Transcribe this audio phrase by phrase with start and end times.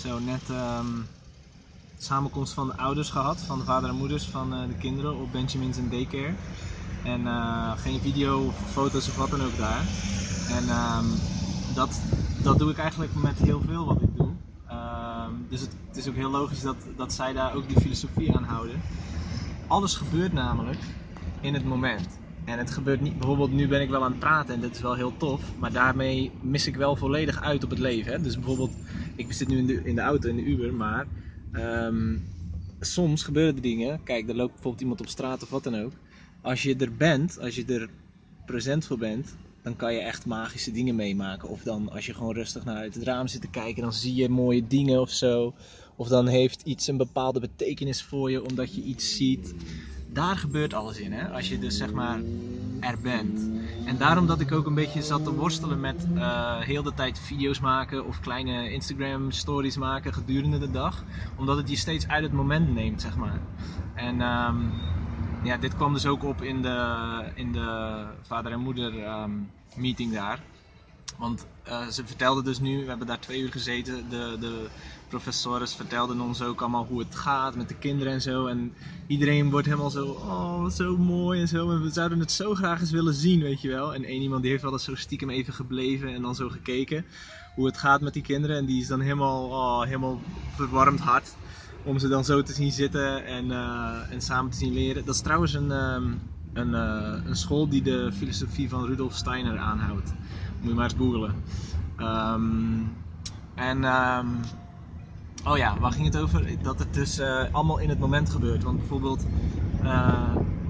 [0.00, 0.86] Zo net ehm,
[1.98, 5.32] samenkomst van de ouders gehad, van de vader en moeders van eh, de kinderen op
[5.32, 6.34] Benjamin's en Daycare.
[7.04, 9.84] En eh, geen video of foto's of wat dan ook daar.
[10.50, 11.04] En ehm,
[11.74, 12.00] dat,
[12.42, 14.30] dat doe ik eigenlijk met heel veel wat ik doe.
[14.68, 18.36] Ehm, dus het, het is ook heel logisch dat, dat zij daar ook die filosofie
[18.36, 18.80] aan houden.
[19.66, 20.80] Alles gebeurt namelijk
[21.40, 22.08] in het moment.
[22.44, 24.80] En het gebeurt niet, bijvoorbeeld nu ben ik wel aan het praten en dat is
[24.80, 28.12] wel heel tof, maar daarmee mis ik wel volledig uit op het leven.
[28.12, 28.20] Hè?
[28.20, 28.72] Dus bijvoorbeeld,
[29.20, 31.06] ik zit nu in de, in de auto, in de Uber, maar
[31.52, 32.16] ehm,
[32.80, 34.00] soms gebeuren er dingen.
[34.04, 35.92] Kijk, er loopt bijvoorbeeld iemand op straat of wat dan ook.
[36.40, 37.88] Als je er bent, als je er
[38.46, 41.48] present voor bent, dan kan je echt magische dingen meemaken.
[41.48, 44.14] Of dan als je gewoon rustig naar uit het raam zit te kijken, dan zie
[44.14, 45.54] je mooie dingen of zo.
[45.96, 49.54] Of dan heeft iets een bepaalde betekenis voor je omdat je iets ziet.
[50.12, 51.28] Daar gebeurt alles in, hè?
[51.28, 52.20] als je dus zeg maar
[52.80, 53.40] er bent.
[53.84, 57.18] En daarom dat ik ook een beetje zat te worstelen met uh, heel de tijd
[57.18, 61.04] video's maken of kleine Instagram stories maken gedurende de dag.
[61.36, 63.40] Omdat het je steeds uit het moment neemt, zeg maar.
[63.94, 64.72] En um,
[65.42, 70.12] ja, dit kwam dus ook op in de, in de vader en moeder um, meeting
[70.12, 70.38] daar.
[71.20, 74.70] Want uh, ze vertelden dus nu, we hebben daar twee uur gezeten, de, de
[75.08, 78.46] professores vertelden ons ook allemaal hoe het gaat met de kinderen en zo.
[78.46, 78.74] En
[79.06, 81.70] iedereen wordt helemaal zo, oh zo mooi en zo.
[81.70, 83.94] En we zouden het zo graag eens willen zien, weet je wel.
[83.94, 87.04] En één iemand die heeft wel eens zo stiekem even gebleven en dan zo gekeken
[87.54, 88.56] hoe het gaat met die kinderen.
[88.56, 90.20] En die is dan helemaal, oh, helemaal
[90.54, 91.36] verwarmd hart
[91.84, 95.04] om ze dan zo te zien zitten en, uh, en samen te zien leren.
[95.04, 96.20] Dat is trouwens een, um,
[96.52, 100.12] een, uh, een school die de filosofie van Rudolf Steiner aanhoudt.
[100.60, 101.34] Moet je maar eens googlen.
[101.98, 102.96] Um,
[103.54, 104.40] en um,
[105.46, 106.62] oh ja, waar ging het over?
[106.62, 108.62] Dat het dus uh, allemaal in het moment gebeurt.
[108.62, 109.26] Want bijvoorbeeld,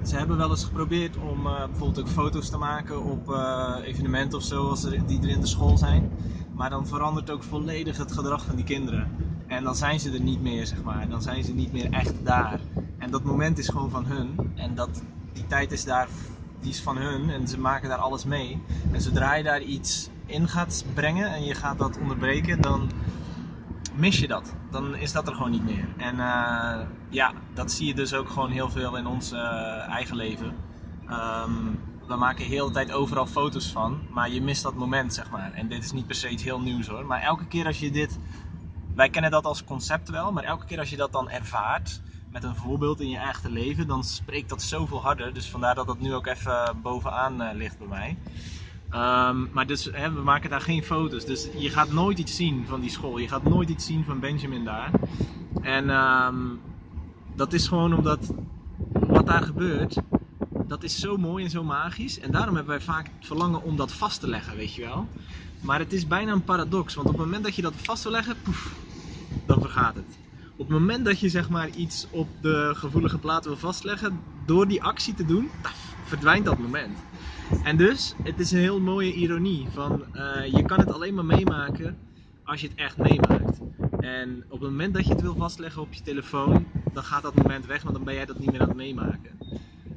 [0.04, 3.34] ze hebben wel eens geprobeerd om bijvoorbeeld ook foto's te maken op
[3.84, 6.10] evenementen of zo, als die er in de school zijn.
[6.54, 9.10] Maar dan verandert ook volledig het gedrag van die kinderen.
[9.46, 11.08] En dan zijn ze er niet meer, zeg maar.
[11.08, 12.60] Dan zijn ze niet meer echt daar.
[12.98, 14.52] En dat moment is gewoon van hun.
[14.54, 16.08] En dat, die tijd is daar,
[16.60, 17.30] die is van hun.
[17.30, 18.62] En ze maken daar alles mee.
[18.92, 22.90] En zodra je daar iets in gaat brengen en je gaat dat onderbreken, dan
[23.94, 24.54] mis je dat.
[24.70, 25.88] Dan is dat er gewoon niet meer.
[25.96, 29.40] En uh, ja, dat zie je dus ook gewoon heel veel in ons uh,
[29.88, 30.54] eigen leven.
[31.10, 35.30] Um, we maken heel de tijd overal foto's van, maar je mist dat moment, zeg
[35.30, 35.52] maar.
[35.52, 37.06] En dit is niet per se iets heel nieuws hoor.
[37.06, 38.18] Maar elke keer als je dit
[38.94, 42.44] wij kennen dat als concept wel, maar elke keer als je dat dan ervaart met
[42.44, 45.34] een voorbeeld in je eigen leven, dan spreekt dat zoveel harder.
[45.34, 48.16] Dus vandaar dat dat nu ook even bovenaan uh, ligt bij mij.
[49.28, 51.24] Um, maar dus, hè, we maken daar geen foto's.
[51.24, 53.18] Dus je gaat nooit iets zien van die school.
[53.18, 54.90] Je gaat nooit iets zien van Benjamin daar.
[55.62, 56.60] En um,
[57.34, 58.32] dat is gewoon omdat
[58.92, 59.96] wat daar gebeurt,
[60.66, 62.18] dat is zo mooi en zo magisch.
[62.18, 65.08] En daarom hebben wij vaak het verlangen om dat vast te leggen, weet je wel.
[65.60, 68.12] Maar het is bijna een paradox, want op het moment dat je dat vast wil
[68.12, 68.74] leggen, poef,
[69.46, 70.29] dan vergaat het.
[70.60, 74.68] Op het moment dat je zeg maar iets op de gevoelige plaat wil vastleggen, door
[74.68, 75.50] die actie te doen,
[76.04, 76.98] verdwijnt dat moment.
[77.62, 81.24] En dus, het is een heel mooie ironie van uh, je kan het alleen maar
[81.24, 81.98] meemaken
[82.44, 83.58] als je het echt meemaakt.
[84.00, 87.34] En op het moment dat je het wil vastleggen op je telefoon, dan gaat dat
[87.34, 89.38] moment weg, want dan ben jij dat niet meer aan het meemaken.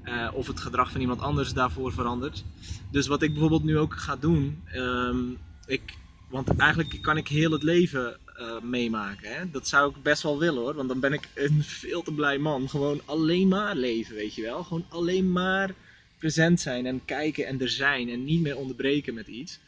[0.05, 2.43] Uh, of het gedrag van iemand anders daarvoor verandert.
[2.91, 5.97] Dus wat ik bijvoorbeeld nu ook ga doen, um, ik,
[6.29, 9.35] want eigenlijk kan ik heel het leven uh, meemaken.
[9.35, 9.51] Hè?
[9.51, 12.37] Dat zou ik best wel willen hoor, want dan ben ik een veel te blij
[12.37, 12.69] man.
[12.69, 14.63] Gewoon alleen maar leven, weet je wel.
[14.63, 15.73] Gewoon alleen maar
[16.17, 19.59] present zijn en kijken en er zijn en niet meer onderbreken met iets.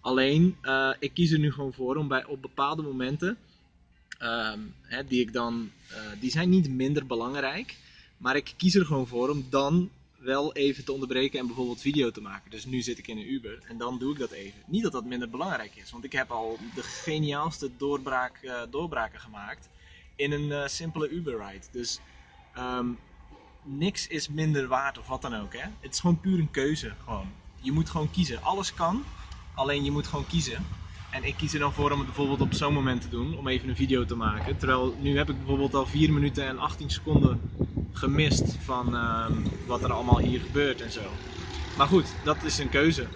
[0.00, 3.36] Alleen, uh, ik kies er nu gewoon voor om bij, op bepaalde momenten,
[4.22, 7.76] um, hè, die ik dan, uh, die zijn niet minder belangrijk,
[8.16, 9.90] maar ik kies er gewoon voor om dan
[10.22, 12.50] wel even te onderbreken en bijvoorbeeld video te maken.
[12.50, 14.60] Dus nu zit ik in een Uber en dan doe ik dat even.
[14.66, 19.20] Niet dat dat minder belangrijk is, want ik heb al de geniaalste doorbraak, uh, doorbraken
[19.20, 19.68] gemaakt
[20.16, 21.66] in een uh, simpele Uber ride.
[21.70, 22.00] Dus
[22.58, 22.98] um,
[23.62, 25.52] niks is minder waard of wat dan ook.
[25.52, 25.68] Hè?
[25.80, 26.92] Het is gewoon puur een keuze.
[27.04, 27.32] Gewoon.
[27.60, 28.42] Je moet gewoon kiezen.
[28.42, 29.04] Alles kan,
[29.54, 30.66] alleen je moet gewoon kiezen.
[31.12, 33.48] En ik kies er dan voor om het bijvoorbeeld op zo'n moment te doen, om
[33.48, 34.56] even een video te maken.
[34.56, 37.40] Terwijl nu heb ik bijvoorbeeld al 4 minuten en 18 seconden
[37.92, 39.26] gemist van uh,
[39.66, 41.02] wat er allemaal hier gebeurt en zo.
[41.76, 43.06] Maar goed, dat is een keuze.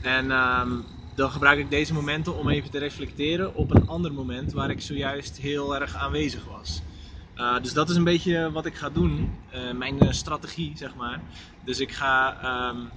[0.00, 0.70] En uh,
[1.14, 4.80] dan gebruik ik deze momenten om even te reflecteren op een ander moment waar ik
[4.80, 6.82] zojuist heel erg aanwezig was.
[7.36, 10.94] Uh, dus dat is een beetje wat ik ga doen, uh, mijn uh, strategie zeg
[10.94, 11.20] maar.
[11.64, 12.38] Dus ik ga,
[12.68, 12.90] um,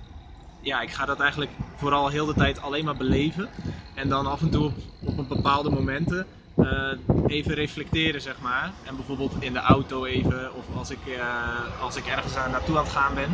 [0.61, 3.49] ja, ik ga dat eigenlijk vooral heel de tijd alleen maar beleven.
[3.93, 6.27] En dan af en toe op, op een bepaalde momenten
[6.57, 6.91] uh,
[7.27, 8.71] even reflecteren, zeg maar.
[8.83, 12.83] En bijvoorbeeld in de auto even, of als ik, uh, als ik ergens naartoe aan
[12.83, 13.29] het gaan ben.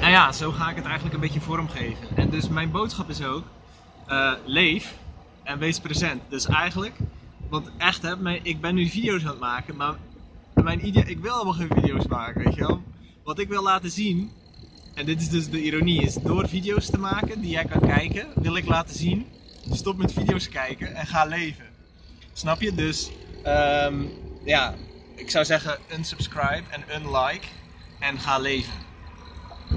[0.00, 2.16] Nou ja, zo ga ik het eigenlijk een beetje vormgeven.
[2.16, 3.44] En dus mijn boodschap is ook,
[4.08, 4.94] uh, leef
[5.42, 6.22] en wees present.
[6.28, 6.96] Dus eigenlijk,
[7.48, 9.94] Want echt, ik ben nu video's aan het maken, maar
[10.54, 12.82] mijn idee, ik wil allemaal geen video's maken, weet je wel.
[13.24, 14.30] Wat ik wil laten zien,
[14.98, 18.26] en dit is dus de ironie, is door video's te maken die jij kan kijken,
[18.42, 19.26] wil ik laten zien,
[19.70, 21.66] stop met video's kijken en ga leven.
[22.32, 22.74] Snap je?
[22.74, 23.10] Dus,
[23.42, 24.06] ehm,
[24.44, 24.74] ja,
[25.14, 27.46] ik zou zeggen unsubscribe en unlike
[27.98, 28.87] en ga leven.